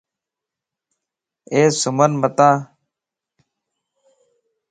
اي 1.51 1.61
سمين 1.81 2.11
متان 2.21 2.57